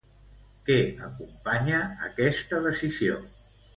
[0.69, 0.77] Què
[1.09, 3.21] acompanya aquesta decisió?